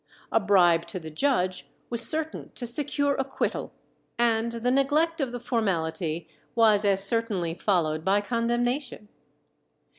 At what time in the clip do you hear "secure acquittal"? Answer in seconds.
2.65-3.71